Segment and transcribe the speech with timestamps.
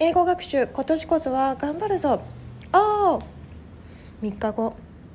[0.00, 2.20] 英語学習今年こそは頑張るぞ。
[2.72, 3.22] おお
[4.22, 4.74] 3日後。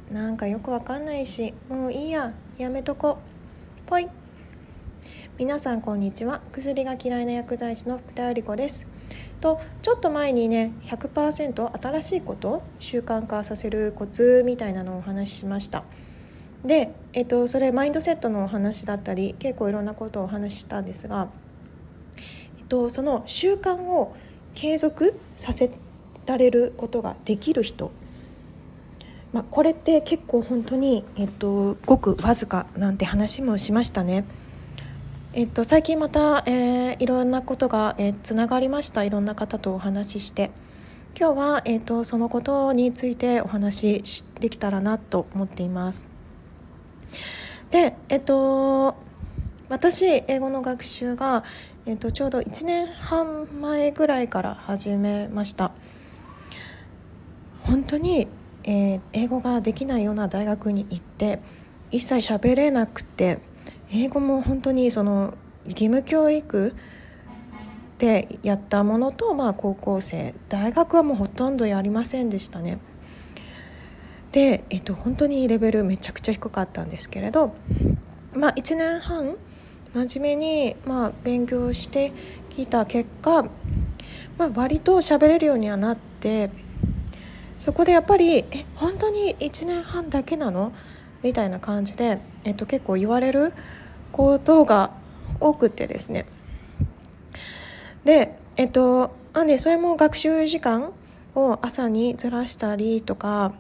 [0.10, 1.54] なんかよくわかんないし。
[1.68, 2.32] もういいや。
[2.58, 3.20] やめとこ。
[3.86, 4.08] ぽい。
[5.38, 6.40] 皆さんこんにちは。
[6.54, 8.88] 薬が嫌いな薬剤師の福田由里子です。
[9.42, 15.84] とちょっと前にね100%新しいこと習慣化させるコツみたいなのをお話ししました。
[16.64, 21.28] で、えっと、それマインドセットのお話だったり結構いろんなことをお話ししたんですが、
[22.60, 24.16] えっと、その習慣を
[24.54, 25.72] 継続させ
[26.26, 27.92] られることができる人、
[29.32, 34.26] まあ、これって結構本当に、えっと、ごくわずかなんて話もしましたね。
[35.34, 40.50] えっと、最近また、えー、いろんなことが、えー、つながりましたいろんな方とお話しして
[41.16, 46.08] 今日は、えーと、そのことについてお話しできたらなと思っています。
[47.70, 48.96] でえっ、と
[49.70, 51.44] 私英語の学習が、
[51.86, 55.72] えっと、ちょうど1年半前ぐらいから始めました。
[57.62, 58.28] 本当に、
[58.64, 61.40] えー、英語ができないような大学に行って
[61.92, 63.42] 一切喋れなくて
[63.92, 66.74] 英語も本当にその義務教育
[68.00, 72.80] でやったものと、まあ、高校生大学はもうほとんどやりませんでしたね。
[74.32, 77.54] で、えっと、本当にレベルめちゃくちゃ低かったんですけれど、
[78.34, 79.36] まあ、1年半
[79.94, 82.12] 真面目に、まあ、勉強して
[82.50, 83.44] きた結果、
[84.38, 86.52] まあ、割と喋れるようにはなって
[87.58, 90.72] そこでやっぱり「え本当に1年半だけなの?」
[91.22, 93.52] みたいな感じで、えっと、結構言われる
[94.14, 94.92] ことが
[95.40, 96.26] 多くてですね
[98.06, 100.94] でえっとあねそれも学習時間
[101.36, 103.54] を朝にずらしたりとか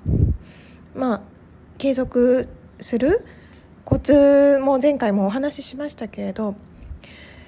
[0.95, 1.21] まあ
[1.77, 2.47] 継続
[2.79, 3.25] する
[3.85, 6.55] コツも前回もお話ししましたけれど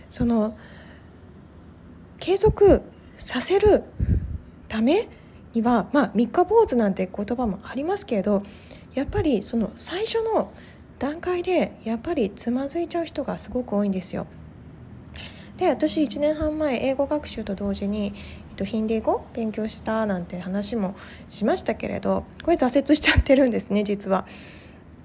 [0.10, 0.58] その
[2.20, 2.82] 継続
[3.18, 3.84] させる
[4.68, 5.08] ため
[5.54, 8.44] にはまあ三日坊主なんて言葉もありますけれど
[8.94, 10.52] やっぱりその最初の
[11.00, 14.28] 段階でやっぱりつまずいちゃう人がすごく多いんですよ。
[15.58, 18.14] で私1年半前英語学習と同時に、
[18.50, 20.96] えっと、ヒンディー語勉強したなんて話も
[21.30, 24.26] しましたけれどこれ挫折しちゃってるんですね実は。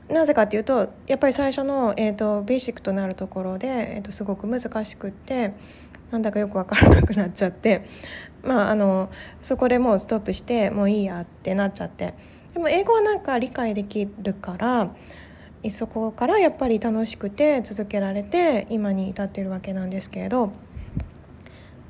[0.09, 5.55] なぜかっていうとやっぱり最初の、えーと、ベーシックとなるところで、えーと、すごく難しくって
[6.11, 7.87] なんだかよく分からなくなっちゃって
[8.45, 9.11] まああの
[9.43, 12.15] そこでもうストップしてもういいやってなっちゃって。
[12.57, 14.91] でも英語はなんか理解できるから
[15.69, 20.53] そこからやっぱり楽しくて続けられて今に至ってるわけなんですけれど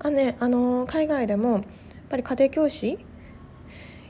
[0.01, 1.63] あ、ね、あの海外でもやっ
[2.09, 2.99] ぱり家庭教師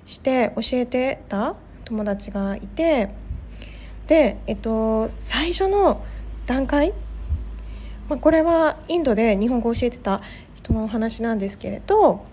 [0.06, 3.10] して教えてた友達がいて
[4.06, 6.04] で、えっと、最初の
[6.46, 6.92] 段階、
[8.08, 10.22] まあ、これはインドで日本語を教えてた
[10.54, 12.24] 人のお話なんですけれど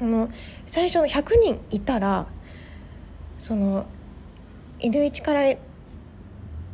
[0.00, 0.28] あの
[0.66, 2.26] 最初の100人いたら
[3.38, 3.86] その
[4.80, 5.40] N1 から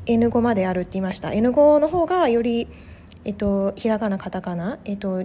[0.07, 1.29] N5 まであるって言いました。
[1.29, 2.67] N5 の方がより、
[3.25, 5.25] えっと、ひらがなカタカナ、えっと、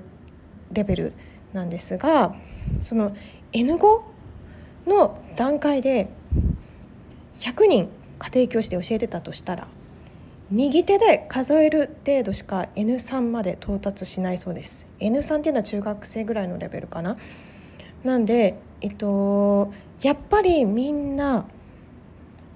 [0.71, 1.13] レベル
[1.53, 2.35] なんですが
[2.81, 3.15] その
[3.53, 4.01] N5
[4.85, 6.09] の段階で
[7.39, 7.89] 100人
[8.19, 9.67] 家庭教師で教えてたとしたら
[10.49, 17.17] 右手で数える程度しか N3 まで到達しないそうです N3 っていうのは中学生ぐらいのレベルかな
[18.03, 21.45] なんでえっとやっぱりみんな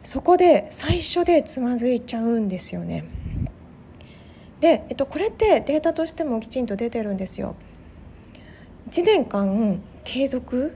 [0.03, 3.05] そこで最初でつまずいちゃうんですよね。
[4.59, 7.55] で、えっと、これってデータとしてもきちんと出てるんですよ。
[8.89, 10.75] 1年間継続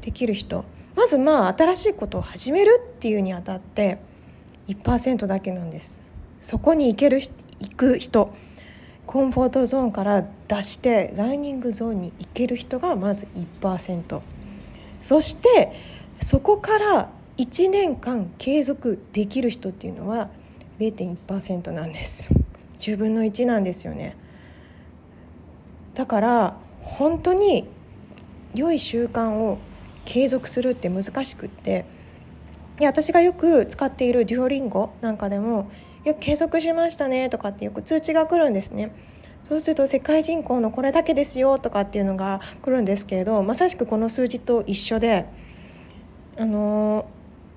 [0.00, 0.64] できる人
[0.94, 3.98] まずまあ新しいことを始めるっていうにあたって
[4.68, 6.02] 1%だけなんです。
[6.40, 7.20] そこに行ける
[7.60, 8.34] 行く人
[9.06, 13.26] コンフォートゾーンから出してランニングゾーンに行ける人がまず
[13.60, 14.20] 1%
[15.00, 15.72] そして
[16.18, 20.30] そこから1年間継続できる人っていうのは
[20.78, 22.30] 0.1%なんです。
[22.78, 24.16] 10分の1なんですよね。
[25.94, 27.66] だから本当に
[28.54, 29.58] 良い習慣を
[30.04, 31.84] 継続するって難しくって
[32.82, 35.70] や私がよく使っているデュオリンゴなんかでも
[36.04, 38.92] 「よく継続しましたね」とかってよく通知が来るんですね。
[39.42, 45.26] そうすると世界人口のこれだけですよとかっていうのが来るんですけれどまさしくこの数字と一緒で
[46.36, 47.06] あの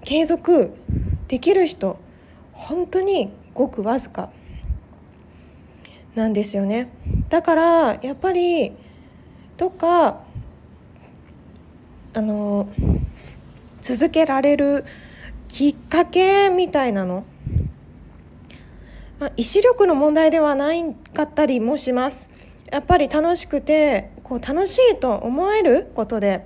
[0.04, 0.72] 継続
[1.28, 1.98] できる人
[2.54, 4.30] 本当にごくわずか
[6.14, 6.90] なんですよね
[7.30, 8.74] だからやっぱり
[9.58, 10.22] どっか
[12.14, 12.70] あの
[13.82, 14.86] 続けられる
[15.50, 17.26] きっかけみたいなの？
[19.20, 22.30] まあ、意志力の問題ではないかったりもします。
[22.72, 26.46] やっぱり楽しくてこう楽しいと思えることで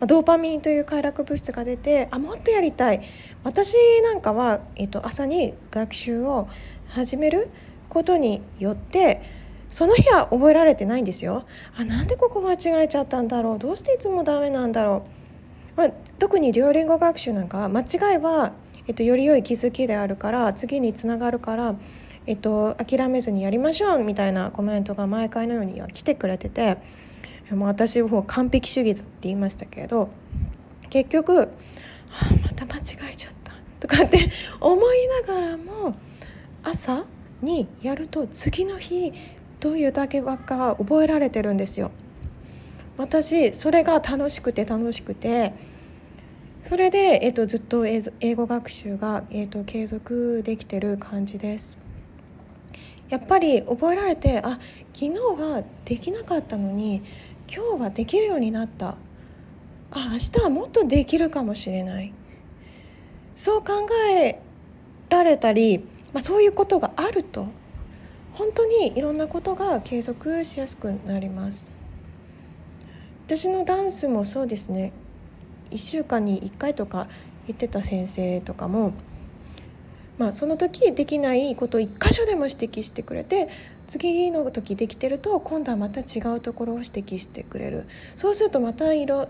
[0.00, 3.02] ドーパミンという快楽物質が出てあもっとやりたい。
[3.44, 6.48] 私なんかは、えっと、朝に学習を
[6.88, 7.48] 始める
[7.88, 9.22] ことによって
[9.68, 11.44] その日は覚えられてないんですよ。
[11.76, 13.58] あなんでここ間違えちゃったんだろう？
[13.58, 15.15] どうしていつもダメなんだろう、
[15.76, 18.52] まあ、特に両言語学習なんかは間違いは、
[18.86, 21.74] えっと、より良い気づきであるから次につながるから、
[22.26, 26.78] えっと、諦めずにやりましょうみたいなコメントが毎回のようには来てくれてて
[27.50, 30.08] もう私も完璧主義だって言いましたけど
[30.88, 31.46] 結局、はあ、
[32.42, 34.18] また間違えちゃったとかって
[34.60, 35.94] 思いながらも
[36.62, 37.04] 朝
[37.42, 39.12] にやると次の日
[39.60, 41.90] どういうだけばっか覚えられてるんですよ。
[42.96, 45.52] 私それが楽しくて楽しくて
[46.62, 48.00] それで、えっと、ずっと英
[48.34, 51.78] 語学習が、えっと、継続できてる感じです。
[53.08, 54.58] やっぱり覚えられてあ
[54.92, 57.04] 昨日はできなかったのに
[57.48, 58.96] 今日はできるようになった。
[59.92, 62.12] あ明日はもっとできるかもしれない。
[63.36, 63.72] そう考
[64.20, 64.40] え
[65.08, 65.78] られたり、
[66.12, 67.46] まあ、そういうことがあると
[68.32, 71.75] 本当にいろんなことが継続しやすくなります。
[73.26, 74.92] 私のダンスもそうですね。
[75.70, 77.08] 1週間に1回とか
[77.48, 78.92] 行ってた先生とかも
[80.18, 83.48] まあ、その時できないことを一箇所でも指摘してくれて
[83.86, 87.84] 次の時できてると今度はまた違うところを指摘してくれる。
[88.16, 89.26] そうするとまた色違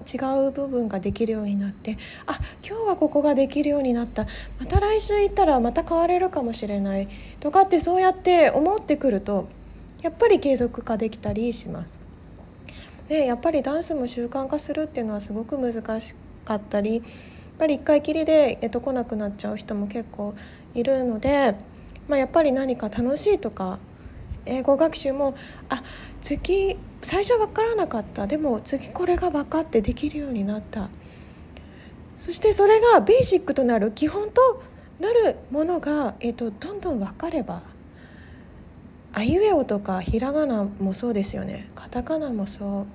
[0.48, 4.26] う部分ができるようになってあ今日はここができるようになった。
[4.58, 7.08] また来週行ったらまた変われるかもしれない
[7.40, 9.48] とかってそうやって思ってくると
[10.02, 12.05] やっぱり継続化できたりします。
[13.08, 16.14] でやっぱりダンスも習慣化するっていうのはすごく難し
[16.44, 17.04] かったりやっ
[17.58, 20.34] ぱり一回きりで、えっと、来なくなっちゃう人も結構
[20.74, 21.54] いるので、
[22.08, 23.78] まあ、やっぱり何か楽しいとか
[24.44, 25.34] 英語学習も
[25.68, 25.82] あ
[26.20, 30.88] 次最初分からなかったでも次これが分かってできるようになった。
[32.16, 34.62] そしてそれがベーシックとなる基本と
[34.98, 37.62] なるものが、えーと、どんどん分かれば
[39.16, 42.86] あいうえおとかひらがなもそうですよねカタカナもそう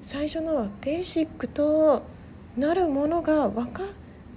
[0.00, 2.04] 最初のベーシックと
[2.56, 3.86] なるものが分かっ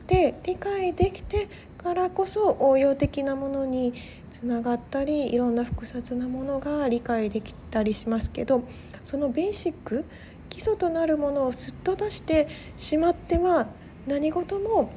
[0.07, 1.47] て理解できて
[1.77, 3.93] からこそ応用的なものに
[4.31, 8.63] つながったりいろんな複雑なものが理解できたりしますけど
[9.03, 10.03] そのベーシック
[10.49, 13.67] 基礎となるものをすっ飛ばしてしまっては
[14.07, 14.91] 何事も、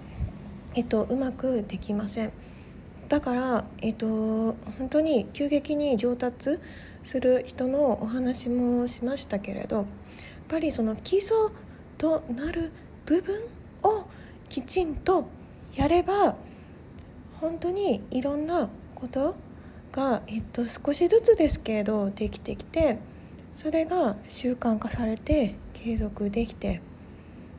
[0.74, 2.43] えっと、うまくできません。
[3.08, 6.58] だから、えっと、本当に急激に上達
[7.02, 9.86] する人のお話もしましたけれどやっ
[10.48, 11.36] ぱりその基礎
[11.98, 12.72] となる
[13.06, 13.42] 部分
[13.82, 14.04] を
[14.48, 15.28] きちんと
[15.74, 16.36] やれば
[17.40, 19.36] 本当にいろんなこと
[19.92, 22.98] が、えっと、少しずつですけどできてきて
[23.52, 26.80] それが習慣化されて継続できて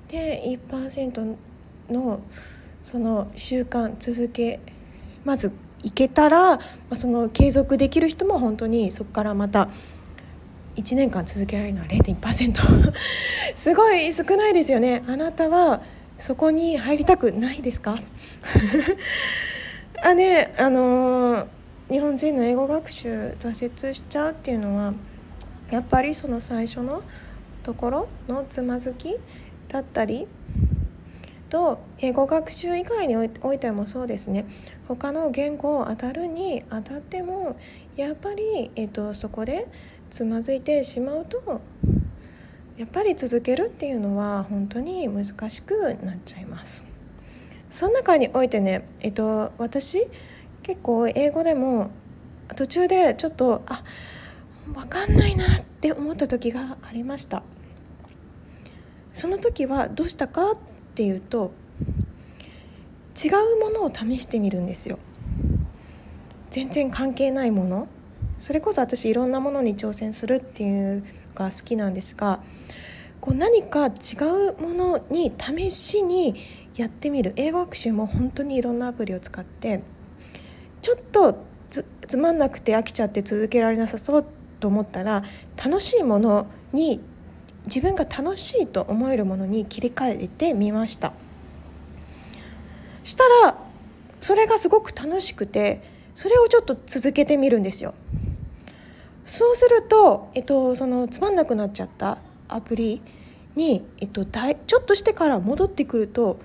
[0.07, 1.37] で1%
[1.89, 2.19] の
[2.81, 4.59] その習慣続け
[5.25, 5.51] まず
[5.83, 6.59] いけたら、
[6.93, 9.69] その継続できる人も本当にそこからまた
[10.77, 12.55] 1年間続けられるのは0.1%
[13.55, 15.03] すごい少ないですよね。
[15.07, 15.81] あなたは
[16.17, 17.99] そこに入りたくないですか？
[20.03, 21.45] あねあのー、
[21.89, 24.93] 日本人の英語学習挫折しちゃうっていうのは
[25.71, 27.01] やっぱりその最初の
[27.63, 29.15] ところのつまずき
[29.67, 30.27] だったり
[31.55, 34.45] と英語学習以外においてもそうですね
[34.89, 37.57] 他の言語を当たるに当たっても
[37.95, 39.65] やっぱり、えっと、そこで
[40.09, 41.61] つまずいてしまうと
[42.77, 46.83] やっぱり続けるっていうのは本当に難しくなっちゃいます。
[47.69, 50.05] その中においてね、えっと、私
[50.61, 51.89] 結構英語でも
[52.57, 53.81] 途中でちょっとあ
[54.73, 57.43] 分かんないなって思った時がありました
[59.13, 60.55] その時はどうしたか
[60.95, 61.51] っていうと
[63.21, 64.97] 違うものを試してみるんですよ。
[66.51, 67.89] 全然関係ないもの。
[68.39, 71.03] それこそ私いろんなものに挑戦するっていうの
[71.35, 72.39] が好きなんですが
[73.19, 73.91] こう何か違
[74.51, 76.33] うものに試しに
[76.77, 77.33] やってみる。
[77.35, 79.83] 英語学習も本当にいろんなアプリを使って
[80.81, 81.43] ちょっと
[82.07, 84.25] つまんなくて飽きちゃって続けられなさそう
[84.61, 85.23] と思ったら
[85.61, 87.01] 楽しいものに
[87.65, 91.13] 自分が楽しいと思えるものに切り替えてみました。
[93.03, 93.57] したら
[94.19, 95.81] それがすごく楽しくて
[96.15, 97.93] それをちょっと続けてみるんですよ。
[99.25, 103.01] そうすると、えっと、そのつまんなくなっちゃったアプリ
[103.55, 106.39] に、えっと、ちょっとしてから戻ってくると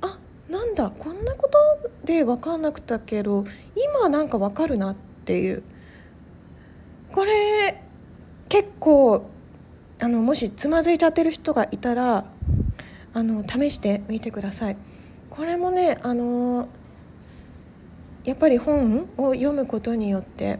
[0.00, 0.18] あ
[0.48, 1.58] なんだこんなこと
[2.04, 3.44] で分かんなくたけど
[3.76, 5.62] 今なんか分かるなっていう。
[7.12, 7.80] これ
[8.48, 9.30] 結構
[10.04, 12.26] あのもしつまずいちゃってる人がいたら
[13.14, 14.76] あの試してみてください。
[15.30, 16.68] これもねあの
[18.24, 20.58] やっぱり本を読むことによって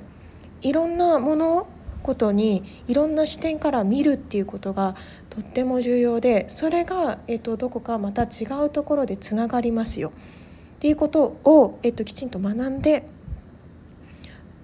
[0.63, 1.67] いろんなもの
[2.03, 4.97] ことにいろんな視点から見るっていうことが
[5.29, 13.07] とっても重要でそれが、えっと、どこかまた違うところでつながりますよっていうことを、えっと、きちんと学んで、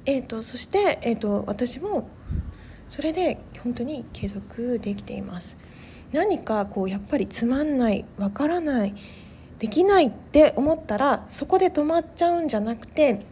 [0.06, 2.08] えっと、そして、えっと、私も
[2.88, 5.58] それで本当に継続できています。
[6.12, 8.94] 何かこうやっぱりつまんないわからない
[9.60, 13.24] できないって思ったらそこで止まっちゃうんじゃなくて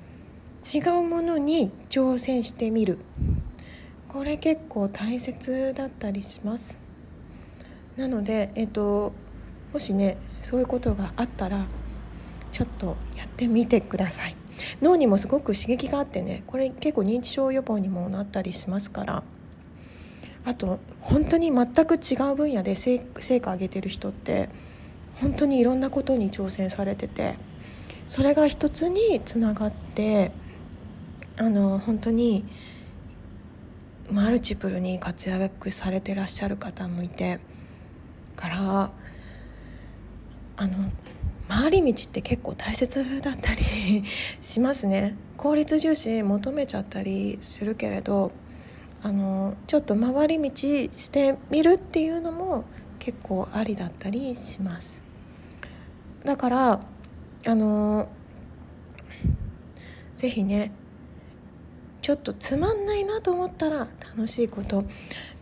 [0.63, 2.99] 違うものに挑戦してみる。
[4.09, 6.79] これ結構大切だったりします。
[7.97, 9.13] なのでえっと
[9.73, 11.67] もしねそういうことがあったら
[12.51, 14.37] ちょっとやってみてください。
[14.83, 19.23] 脳にもすごく刺激があってねこれ結構認知症予防にもなったりしますから。
[20.49, 23.00] あと本当に全く違う分野で成
[23.38, 24.49] 果を上げてる人って
[25.21, 27.37] 本当にいろんなことに挑戦されてて
[28.07, 30.33] それが一つにつながって
[31.37, 32.47] あの本当に
[34.11, 37.40] マルチプルに活躍されてらっしゃる方もいて
[38.35, 38.90] から
[40.57, 40.90] あの
[41.47, 44.02] 回り道って結構大切だったり
[44.40, 45.14] しますね。
[45.37, 48.33] 効率重視求めちゃったりするけれど
[49.02, 52.64] あのちょっと回り道してみるっていうのも
[52.99, 55.05] 結構ありだったりします。
[56.25, 56.81] だから
[57.47, 58.09] あの
[60.17, 60.73] 是非ね
[62.02, 64.85] ちょっとつまんないなと思ったら楽しいこと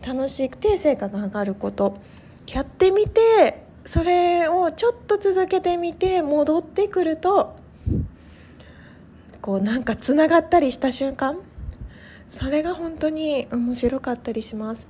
[0.05, 1.97] 楽しくて成果が上がること
[2.47, 7.55] やってみてそれをちょっと続けてみて戻ってくると
[9.41, 11.39] こうなんかつながったりした瞬間
[12.29, 14.89] それが本当に面白かったりします。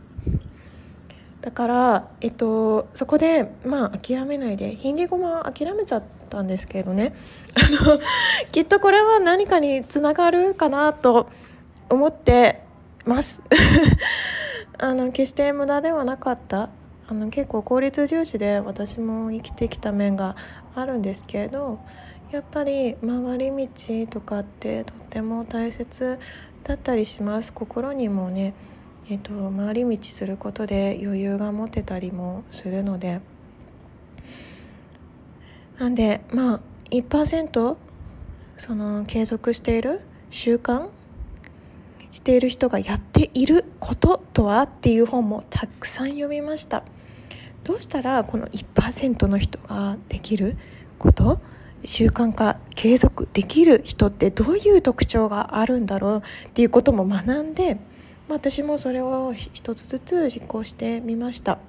[1.41, 7.13] だから、えっと、そこでまあ諦めないでヒンディ語も諦めちゃったんですけどね。
[7.55, 7.99] あの
[8.51, 11.27] きっとこれは何かにつながるかなと
[11.89, 12.63] 思って
[13.05, 13.41] ます。
[14.79, 16.69] あの決して無駄ではなかった。
[17.09, 20.35] あの結構効率重視で私も生きてきた面が
[20.75, 21.79] あるんですけれど
[22.31, 26.19] やっぱり回り道とかってとっても大切
[26.67, 27.53] だったりします。
[27.53, 28.53] 心にもね、
[29.09, 33.21] えーと、回り道することで余裕が持てたりもするので。
[35.79, 36.59] なんでまあ
[36.89, 37.75] 1%
[38.55, 40.89] その継続している習慣
[42.09, 46.83] している人がやっていることとはっていう本もたくさん読みました。
[47.63, 50.57] どうしたらこの1%の人ができる
[50.97, 51.39] こと
[51.85, 56.17] 習慣化継続できる人ってどういう特徴があるんだろう
[56.47, 57.77] っていうことも学んで
[58.27, 61.59] ま私もそれを一つずつ実行してみました。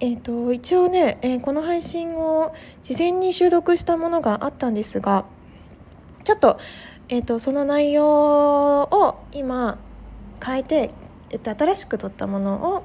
[0.00, 2.54] えーと、一応ね、えー、この配信を
[2.84, 5.24] 事前に収録したものがあったんですが
[6.22, 6.58] ちょっと,、
[7.08, 9.76] えーと、その内容を今
[10.44, 10.90] 変えて、
[11.30, 12.84] えーと、新しく撮ったものを、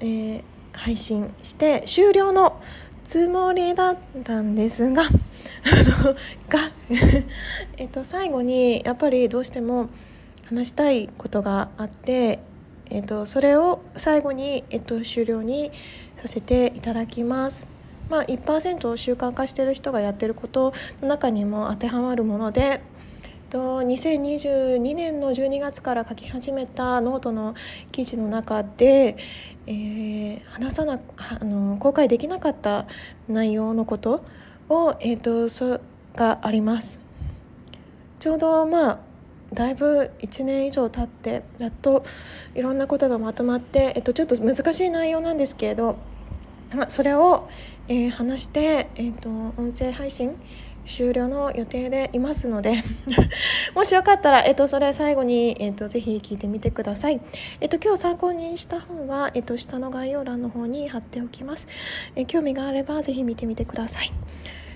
[0.00, 2.62] えー、配信して終了の
[3.04, 5.04] つもりだったんですが
[6.48, 6.70] が
[7.76, 9.88] えっと最後にやっぱりどうしても
[10.52, 12.40] 話したいことがあって、
[12.90, 15.70] えっと、それを最後に、えっと、終了に
[16.14, 17.68] させていただきます。
[18.10, 22.82] まあ、1%習慣化してる人がやってることの中にも当てはまるもので
[23.52, 27.54] と2022年の12月から書き始めたノートの
[27.90, 29.18] 記事の中で、
[29.66, 32.86] えー、話さなあの公開できなかった
[33.28, 34.24] 内容のこと
[34.70, 35.80] を、えーと、そ
[36.16, 36.98] があります。
[38.20, 38.98] ちょうどまあ
[39.52, 42.06] だいぶ1年以上経ってやっと
[42.54, 45.98] いろんなことがまとまって、えっと、ちょっと難しい内容なんですけれど、
[46.74, 47.50] まあ、それを、
[47.86, 50.38] えー、話して、えっと、音声配信
[50.86, 52.82] 終了の予定でいますので
[53.74, 57.20] もしよかったら、えっと、それ最後に、えっと、ぜひ聞いてみてください。
[57.60, 61.68] えっと、今日参考にした本は、えっと、下の概要欄の方に貼っておきます。
[62.16, 64.12] え興味があれば、ぜひ見てみてください。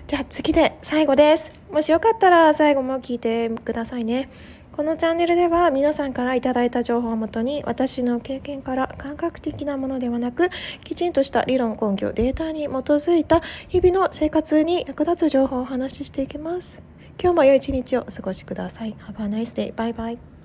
[0.06, 1.50] じゃあ次で最後です。
[1.72, 4.28] もしよかったら最後も聞いてくださいね。
[4.76, 10.50] このチャンネルでは皆さんから頂いた情報をもとに私の経験から感覚的なものではなく
[10.84, 16.82] きちんとした理論根拠データに基づいた日々の生活に役立つ情報をお話ししていきます
[17.18, 19.74] 今日も良い一日をお過ごしください Have a nice day.
[19.74, 20.35] Bye bye.